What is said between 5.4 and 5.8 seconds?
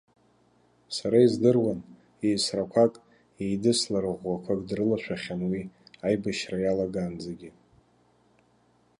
уи,